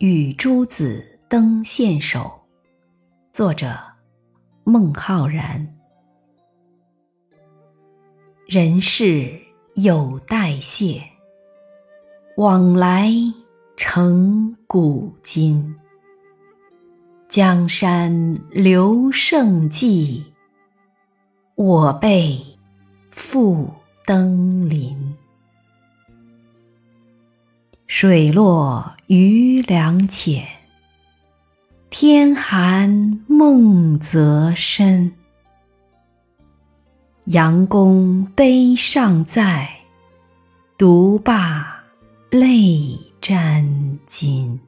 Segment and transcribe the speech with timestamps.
[0.00, 2.32] 与诸子登县首，
[3.30, 3.76] 作者
[4.64, 5.76] 孟浩然。
[8.46, 9.38] 人世
[9.74, 11.02] 有代谢，
[12.38, 13.10] 往来
[13.76, 15.76] 成古今。
[17.28, 20.24] 江山留胜迹，
[21.56, 22.40] 我辈
[23.10, 23.70] 复
[24.06, 24.96] 登临。
[27.86, 30.46] 水落余良浅，
[31.90, 35.10] 天寒梦泽深。
[37.24, 39.68] 杨公碑尚在，
[40.78, 41.82] 独霸
[42.30, 44.60] 泪沾襟。